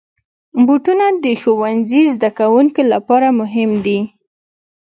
بوټونه 0.65 1.05
د 1.23 1.25
ښوونځي 1.41 2.01
زدهکوونکو 2.13 2.81
لپاره 2.93 3.27
مهم 3.39 3.71
دي. 3.85 3.99